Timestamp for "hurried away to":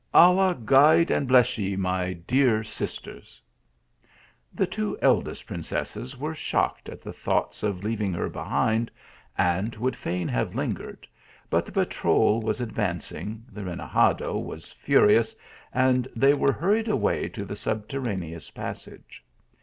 16.51-17.45